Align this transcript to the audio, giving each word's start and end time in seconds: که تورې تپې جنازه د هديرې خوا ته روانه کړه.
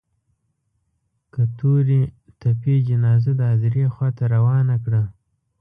که 1.33 1.41
تورې 1.57 2.01
تپې 2.39 2.75
جنازه 2.87 3.31
د 3.39 3.41
هديرې 3.51 3.85
خوا 3.93 4.09
ته 4.17 4.23
روانه 4.33 4.75
کړه. 4.83 5.03